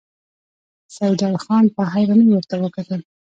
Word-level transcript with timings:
سيدال 0.95 1.35
خان 1.43 1.65
په 1.75 1.81
حيرانۍ 1.91 2.27
ورته 2.31 2.55
وکتل. 2.63 3.01